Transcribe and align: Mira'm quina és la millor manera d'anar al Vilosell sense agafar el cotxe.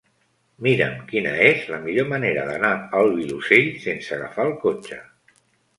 Mira'm 0.67 0.95
quina 1.11 1.33
és 1.49 1.67
la 1.73 1.79
millor 1.85 2.09
manera 2.15 2.47
d'anar 2.49 2.73
al 3.03 3.15
Vilosell 3.21 3.71
sense 3.87 4.19
agafar 4.19 4.51
el 4.53 4.61
cotxe. 4.67 5.01